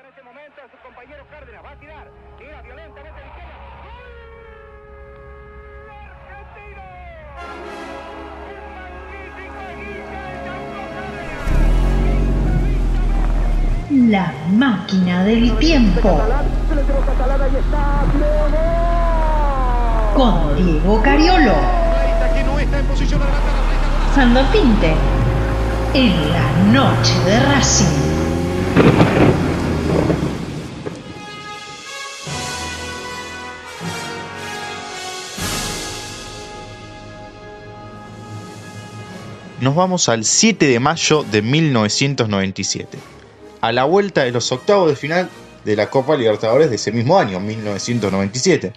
en 0.00 0.06
este 0.06 0.22
momento 0.22 0.60
a 0.62 0.70
su 0.70 0.76
compañero 0.82 1.24
Cárdenas. 1.30 1.64
Va 1.64 1.70
a 1.70 1.76
tirar. 1.76 2.08
Tira 2.38 2.62
violentamente 2.62 3.10
a 3.10 3.22
la 3.22 3.26
izquierda. 3.26 3.54
La 14.08 14.32
máquina 14.50 15.24
del 15.24 15.56
tiempo. 15.58 16.20
Con 20.14 20.56
Diego 20.56 21.02
Cariolo. 21.02 21.54
Sandor 24.14 24.44
Pinte. 24.52 24.94
En 25.94 26.32
la 26.32 26.52
noche 26.72 27.18
de 27.24 27.40
Racing. 27.40 28.18
Nos 39.60 39.74
vamos 39.74 40.08
al 40.08 40.24
7 40.24 40.68
de 40.68 40.78
mayo 40.78 41.24
de 41.24 41.42
1997, 41.42 42.96
a 43.60 43.72
la 43.72 43.84
vuelta 43.84 44.22
de 44.22 44.30
los 44.30 44.52
octavos 44.52 44.88
de 44.88 44.94
final 44.94 45.28
de 45.64 45.74
la 45.74 45.90
Copa 45.90 46.16
Libertadores 46.16 46.70
de 46.70 46.76
ese 46.76 46.92
mismo 46.92 47.18
año, 47.18 47.40
1997. 47.40 48.72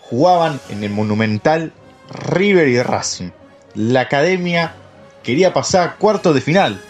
Jugaban 0.00 0.60
en 0.68 0.84
el 0.84 0.90
monumental 0.90 1.72
River 2.08 2.68
y 2.68 2.80
Racing. 2.80 3.30
La 3.74 4.02
academia 4.02 4.76
quería 5.24 5.52
pasar 5.52 5.88
a 5.88 5.96
cuartos 5.96 6.36
de 6.36 6.40
final, 6.40 6.80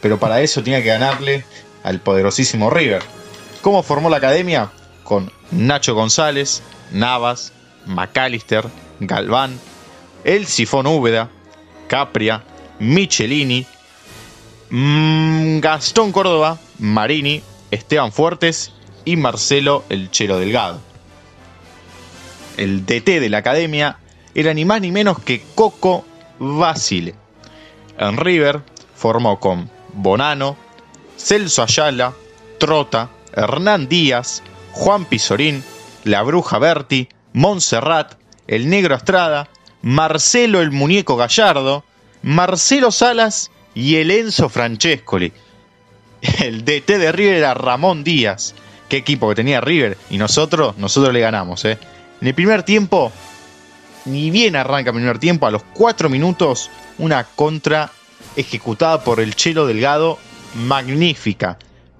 pero 0.00 0.18
para 0.18 0.40
eso 0.40 0.60
tenía 0.64 0.82
que 0.82 0.88
ganarle 0.88 1.44
al 1.84 2.00
poderosísimo 2.00 2.70
River. 2.70 3.02
¿Cómo 3.62 3.84
formó 3.84 4.10
la 4.10 4.16
academia? 4.16 4.72
Con 5.04 5.30
Nacho 5.52 5.94
González, 5.94 6.60
Navas, 6.90 7.52
McAllister, 7.86 8.64
Galván, 8.98 9.60
El 10.24 10.46
Sifón 10.46 10.88
Úbeda, 10.88 11.28
Capria, 11.86 12.42
Michelini, 12.80 13.66
mm, 14.70 15.60
Gastón 15.60 16.12
Córdoba, 16.12 16.58
Marini, 16.78 17.42
Esteban 17.70 18.10
Fuertes 18.10 18.72
y 19.04 19.16
Marcelo 19.16 19.84
El 19.88 20.10
Chelo 20.10 20.38
Delgado. 20.38 20.80
El 22.56 22.84
DT 22.84 23.20
de 23.20 23.28
la 23.28 23.38
academia 23.38 23.98
era 24.34 24.52
ni 24.54 24.64
más 24.64 24.80
ni 24.80 24.90
menos 24.90 25.18
que 25.20 25.42
Coco 25.54 26.04
Basile. 26.38 27.14
En 27.98 28.16
River 28.16 28.62
formó 28.94 29.38
con 29.38 29.70
Bonano, 29.92 30.56
Celso 31.16 31.62
Ayala, 31.62 32.14
Trota, 32.58 33.10
Hernán 33.34 33.88
Díaz, 33.88 34.42
Juan 34.72 35.04
Pizorín, 35.04 35.62
La 36.04 36.22
Bruja 36.22 36.58
Berti, 36.58 37.08
Montserrat, 37.32 38.14
El 38.46 38.68
Negro 38.68 38.94
Estrada, 38.94 39.48
Marcelo 39.82 40.60
el 40.60 40.70
Muñeco 40.70 41.16
Gallardo, 41.16 41.84
Marcelo 42.22 42.90
Salas 42.90 43.50
y 43.74 43.96
el 43.96 44.10
Enzo 44.10 44.48
Francescoli. 44.48 45.32
El 46.40 46.64
DT 46.64 46.98
de 46.98 47.12
River 47.12 47.34
era 47.36 47.54
Ramón 47.54 48.04
Díaz. 48.04 48.54
Qué 48.88 48.98
equipo 48.98 49.28
que 49.28 49.36
tenía 49.36 49.60
River. 49.60 49.96
Y 50.10 50.18
nosotros, 50.18 50.76
nosotros 50.76 51.14
le 51.14 51.20
ganamos. 51.20 51.64
¿eh? 51.64 51.78
En 52.20 52.28
el 52.28 52.34
primer 52.34 52.62
tiempo, 52.62 53.10
ni 54.04 54.30
bien 54.30 54.56
arranca 54.56 54.90
el 54.90 54.96
primer 54.96 55.18
tiempo, 55.18 55.46
a 55.46 55.50
los 55.50 55.62
4 55.74 56.08
minutos, 56.10 56.70
una 56.98 57.24
contra 57.24 57.90
ejecutada 58.36 59.02
por 59.02 59.20
el 59.20 59.34
Chelo 59.34 59.66
Delgado, 59.66 60.18
magnífica. 60.54 61.58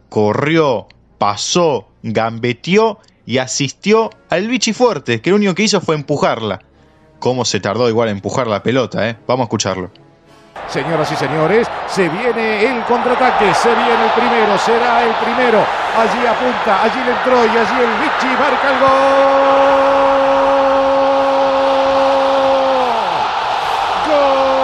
Corrió, 0.09 0.89
pasó, 1.19 1.89
gambeteó 2.03 2.99
y 3.25 3.39
asistió 3.39 4.11
al 4.29 4.49
Vichy 4.49 4.73
Fuerte, 4.73 5.21
que 5.21 5.31
lo 5.31 5.37
único 5.37 5.55
que 5.55 5.63
hizo 5.63 5.81
fue 5.81 5.95
empujarla. 5.95 6.61
¿Cómo 7.21 7.45
se 7.45 7.61
tardó 7.61 7.89
igual 7.89 8.09
a 8.09 8.13
empujar 8.13 8.47
la 8.47 8.63
pelota? 8.63 9.09
Eh? 9.09 9.17
Vamos 9.27 9.45
a 9.45 9.47
escucharlo. 9.47 9.91
Señoras 10.71 11.11
y 11.11 11.17
señores, 11.17 11.69
se 11.89 12.09
viene 12.09 12.65
el 12.65 12.85
contraataque, 12.85 13.53
se 13.55 13.75
viene 13.75 14.05
el 14.05 14.11
primero, 14.13 14.57
será 14.59 15.03
el 15.03 15.13
primero. 15.15 15.59
Allí 15.99 16.25
apunta, 16.25 16.83
allí 16.85 17.03
le 17.05 17.11
entró 17.11 17.45
y 17.45 17.49
allí 17.49 17.81
el 17.83 17.91
Vichy 17.99 18.29
marca 18.39 18.71
el 18.71 18.79
gol. 18.79 19.91
Gol 24.09 24.61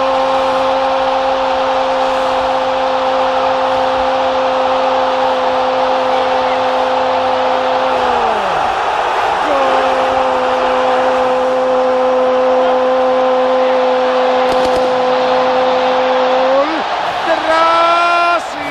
de 17.27 17.35
Racing. 17.49 18.67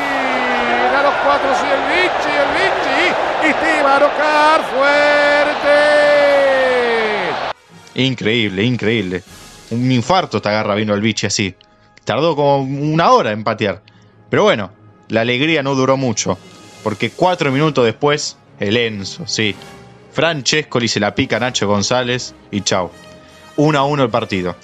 A 0.97 1.03
los 1.03 1.15
cuatro 1.25 1.51
sí 1.61 1.67
el 1.71 1.83
Vichy, 1.89 2.33
el 2.37 2.49
Vichy. 2.55 3.03
Y 3.49 3.53
te 3.53 3.83
va 3.83 3.97
fuerte. 4.65 5.69
Increíble, 7.95 8.63
increíble. 8.63 9.23
Un 9.71 9.91
infarto 9.91 10.41
te 10.41 10.49
agarra 10.49 10.75
vino 10.75 10.95
el 10.95 11.01
Vichy 11.01 11.27
así. 11.27 11.55
Tardó 12.05 12.37
como 12.37 12.59
una 12.61 13.11
hora 13.11 13.33
en 13.33 13.43
patear. 13.43 13.83
Pero 14.31 14.45
bueno, 14.45 14.71
la 15.09 15.23
alegría 15.23 15.63
no 15.63 15.75
duró 15.75 15.97
mucho. 15.97 16.39
Porque 16.83 17.11
cuatro 17.11 17.51
minutos 17.51 17.85
después, 17.85 18.37
el 18.61 18.77
Enzo, 18.77 19.27
sí. 19.27 19.55
Francescoli 20.13 20.89
se 20.89 21.01
la 21.01 21.15
pica 21.15 21.37
a 21.37 21.41
Nacho 21.41 21.67
González 21.67 22.35
y 22.51 22.61
chau. 22.61 22.91
1 23.57 23.79
a 23.79 23.85
1 23.85 24.03
el 24.05 24.11
partido. 24.11 24.55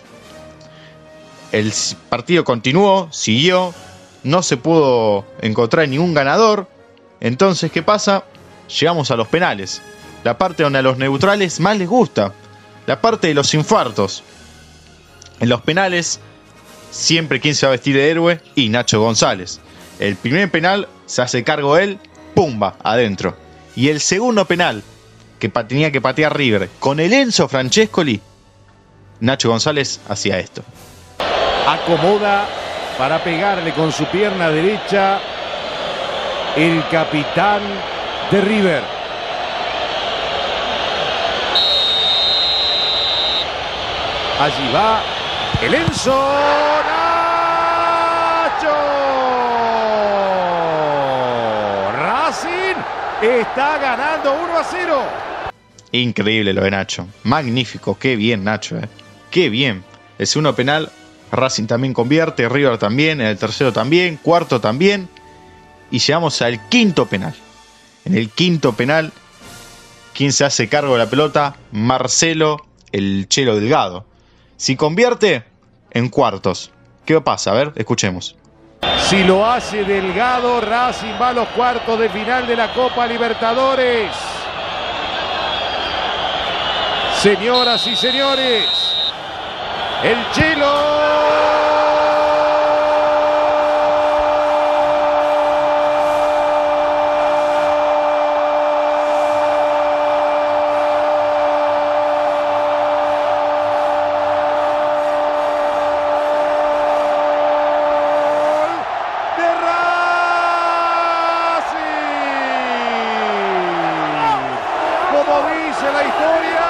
El 1.50 1.72
partido 2.08 2.44
continuó, 2.44 3.08
siguió, 3.10 3.74
no 4.22 4.42
se 4.42 4.56
pudo 4.56 5.26
encontrar 5.40 5.88
ningún 5.88 6.14
ganador. 6.14 6.68
Entonces, 7.20 7.70
¿qué 7.70 7.82
pasa? 7.82 8.24
Llegamos 8.68 9.10
a 9.10 9.16
los 9.16 9.28
penales. 9.28 9.82
La 10.24 10.38
parte 10.38 10.62
donde 10.62 10.78
a 10.78 10.82
los 10.82 10.98
neutrales 10.98 11.60
más 11.60 11.76
les 11.76 11.88
gusta. 11.88 12.32
La 12.86 13.00
parte 13.00 13.28
de 13.28 13.34
los 13.34 13.54
infartos. 13.54 14.22
En 15.40 15.48
los 15.48 15.62
penales, 15.62 16.20
siempre 16.90 17.40
quien 17.40 17.54
se 17.54 17.66
va 17.66 17.70
a 17.70 17.76
vestir 17.76 17.96
de 17.96 18.10
héroe 18.10 18.40
y 18.54 18.68
Nacho 18.68 19.00
González. 19.00 19.60
El 19.98 20.16
primer 20.16 20.50
penal 20.50 20.88
se 21.06 21.22
hace 21.22 21.44
cargo 21.44 21.76
él, 21.76 21.98
pumba, 22.34 22.76
adentro. 22.82 23.36
Y 23.74 23.88
el 23.88 24.00
segundo 24.00 24.44
penal, 24.44 24.82
que 25.38 25.48
tenía 25.48 25.90
que 25.90 26.00
patear 26.00 26.36
River, 26.36 26.68
con 26.78 27.00
el 27.00 27.12
Enzo 27.12 27.48
Francescoli, 27.48 28.20
Nacho 29.20 29.48
González 29.48 30.00
hacía 30.08 30.38
esto. 30.38 30.62
Acomoda 31.66 32.46
para 32.98 33.22
pegarle 33.22 33.72
con 33.72 33.92
su 33.92 34.04
pierna 34.06 34.50
derecha 34.50 35.20
el 36.56 36.84
capitán 36.90 37.62
de 38.32 38.40
River. 38.40 38.82
Allí 44.40 44.72
va 44.74 45.02
el 45.60 45.74
Enzo 45.74 46.10
Nacho. 46.88 48.72
Racing 51.92 52.80
está 53.20 53.76
ganando 53.76 54.32
1 54.32 54.58
a 54.58 54.64
0. 54.64 55.02
Increíble 55.92 56.54
lo 56.54 56.64
de 56.64 56.70
Nacho. 56.70 57.06
Magnífico, 57.24 57.98
qué 57.98 58.16
bien 58.16 58.44
Nacho, 58.44 58.78
eh. 58.78 58.88
Qué 59.30 59.50
bien. 59.50 59.84
El 60.18 60.26
segundo 60.26 60.56
penal, 60.56 60.90
Racing 61.30 61.66
también 61.66 61.92
convierte, 61.92 62.48
River 62.48 62.78
también, 62.78 63.20
en 63.20 63.26
el 63.26 63.36
tercero 63.36 63.74
también, 63.74 64.16
cuarto 64.16 64.58
también. 64.58 65.10
Y 65.90 65.98
llegamos 65.98 66.40
al 66.40 66.66
quinto 66.70 67.04
penal. 67.04 67.34
En 68.04 68.16
el 68.16 68.30
quinto 68.30 68.72
penal, 68.72 69.12
¿quién 70.14 70.32
se 70.32 70.44
hace 70.44 70.68
cargo 70.68 70.94
de 70.94 70.98
la 70.98 71.10
pelota? 71.10 71.56
Marcelo, 71.70 72.66
el 72.90 73.28
Chelo 73.28 73.56
Delgado. 73.56 74.06
Si 74.56 74.76
convierte, 74.76 75.44
en 75.90 76.08
cuartos. 76.08 76.70
¿Qué 77.04 77.20
pasa? 77.20 77.50
A 77.52 77.54
ver, 77.54 77.72
escuchemos. 77.76 78.36
Si 79.08 79.22
lo 79.24 79.46
hace 79.46 79.84
Delgado, 79.84 80.60
Racing 80.60 81.14
va 81.20 81.28
a 81.28 81.32
los 81.32 81.48
cuartos 81.48 81.98
de 81.98 82.08
final 82.08 82.46
de 82.46 82.56
la 82.56 82.72
Copa 82.72 83.06
Libertadores. 83.06 84.10
Señoras 87.20 87.86
y 87.86 87.94
señores, 87.94 88.64
el 90.02 90.18
Chelo. 90.32 91.61
la 115.92 116.04
historia. 116.04 116.64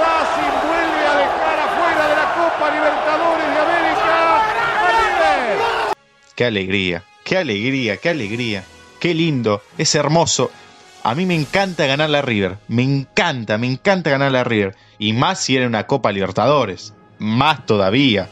Racing 0.00 0.54
vuelve 0.68 1.02
a 1.06 1.14
dejar 1.16 1.56
afuera 1.58 2.02
de 2.08 2.16
la 2.16 2.26
Copa 2.34 2.70
Libertadores 2.70 3.46
de 3.46 3.58
América. 3.60 4.16
Qué 6.34 6.44
alegría, 6.44 7.04
qué 7.24 7.38
alegría, 7.38 7.96
qué 7.96 8.08
alegría. 8.10 8.64
Qué 9.00 9.14
lindo, 9.14 9.62
es 9.78 9.94
hermoso. 9.96 10.52
A 11.02 11.16
mí 11.16 11.26
me 11.26 11.34
encanta 11.34 11.86
ganar 11.86 12.08
la 12.08 12.22
River. 12.22 12.58
Me 12.68 12.84
encanta, 12.84 13.58
me 13.58 13.66
encanta 13.66 14.10
ganar 14.10 14.30
la 14.30 14.44
River. 14.44 14.76
Y 14.98 15.12
más 15.12 15.40
si 15.40 15.56
era 15.56 15.66
una 15.66 15.88
Copa 15.88 16.12
Libertadores. 16.12 16.94
Más 17.18 17.66
todavía. 17.66 18.28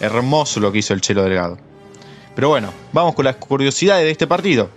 Hermoso 0.00 0.58
lo 0.60 0.72
que 0.72 0.78
hizo 0.78 0.94
el 0.94 1.02
Chelo 1.02 1.22
Delgado. 1.22 1.58
Pero 2.34 2.48
bueno, 2.48 2.72
vamos 2.92 3.14
con 3.14 3.26
las 3.26 3.36
curiosidades 3.36 4.04
de 4.04 4.10
este 4.10 4.26
partido. 4.26 4.70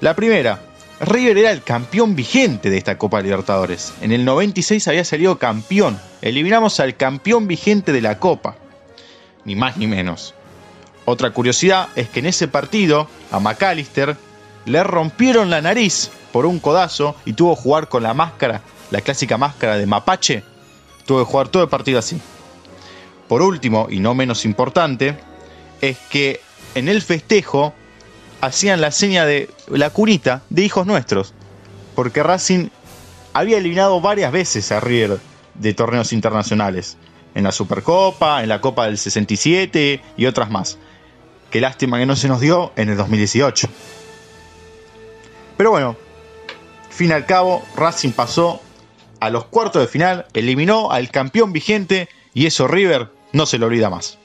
La 0.00 0.14
primera, 0.14 0.60
River 1.00 1.36
era 1.36 1.50
el 1.50 1.62
campeón 1.62 2.16
vigente 2.16 2.70
de 2.70 2.78
esta 2.78 2.96
Copa 2.96 3.20
Libertadores. 3.20 3.92
En 4.00 4.12
el 4.12 4.24
96 4.24 4.88
había 4.88 5.04
salido 5.04 5.38
campeón. 5.38 6.00
Eliminamos 6.22 6.80
al 6.80 6.96
campeón 6.96 7.46
vigente 7.46 7.92
de 7.92 8.00
la 8.00 8.18
Copa. 8.18 8.56
Ni 9.44 9.56
más 9.56 9.76
ni 9.76 9.86
menos. 9.86 10.34
Otra 11.04 11.30
curiosidad 11.30 11.88
es 11.96 12.08
que 12.08 12.20
en 12.20 12.26
ese 12.26 12.48
partido 12.48 13.08
a 13.30 13.40
McAllister 13.40 14.16
le 14.64 14.82
rompieron 14.82 15.50
la 15.50 15.60
nariz 15.60 16.10
por 16.32 16.46
un 16.46 16.58
codazo 16.58 17.14
y 17.26 17.34
tuvo 17.34 17.54
que 17.54 17.62
jugar 17.62 17.88
con 17.88 18.02
la 18.02 18.14
máscara, 18.14 18.62
la 18.90 19.02
clásica 19.02 19.36
máscara 19.36 19.76
de 19.76 19.86
mapache. 19.86 20.44
Tuvo 21.04 21.18
que 21.18 21.30
jugar 21.30 21.48
todo 21.48 21.62
el 21.62 21.68
partido 21.68 21.98
así. 21.98 22.18
Por 23.28 23.42
último, 23.42 23.88
y 23.90 24.00
no 24.00 24.14
menos 24.14 24.46
importante, 24.46 25.16
es 25.82 25.98
que 26.10 26.40
en 26.74 26.88
el 26.88 27.02
festejo 27.02 27.74
hacían 28.40 28.80
la 28.80 28.90
seña 28.90 29.24
de 29.24 29.50
la 29.68 29.90
curita 29.90 30.42
de 30.50 30.62
hijos 30.62 30.86
nuestros. 30.86 31.34
Porque 31.94 32.22
Racing 32.22 32.68
había 33.32 33.58
eliminado 33.58 34.00
varias 34.00 34.32
veces 34.32 34.70
a 34.72 34.80
River 34.80 35.18
de 35.54 35.74
torneos 35.74 36.12
internacionales. 36.12 36.96
En 37.34 37.44
la 37.44 37.52
Supercopa, 37.52 38.42
en 38.42 38.48
la 38.48 38.60
Copa 38.60 38.86
del 38.86 38.98
67 38.98 40.00
y 40.16 40.26
otras 40.26 40.50
más. 40.50 40.78
Qué 41.50 41.60
lástima 41.60 41.98
que 41.98 42.06
no 42.06 42.16
se 42.16 42.28
nos 42.28 42.40
dio 42.40 42.72
en 42.76 42.88
el 42.88 42.96
2018. 42.96 43.68
Pero 45.56 45.70
bueno, 45.70 45.96
fin 46.90 47.12
al 47.12 47.26
cabo, 47.26 47.62
Racing 47.76 48.12
pasó 48.12 48.60
a 49.20 49.30
los 49.30 49.46
cuartos 49.46 49.82
de 49.82 49.88
final, 49.88 50.26
eliminó 50.34 50.90
al 50.90 51.10
campeón 51.10 51.52
vigente 51.52 52.08
y 52.34 52.46
eso 52.46 52.68
River 52.68 53.10
no 53.32 53.46
se 53.46 53.58
lo 53.58 53.66
olvida 53.66 53.90
más. 53.90 54.18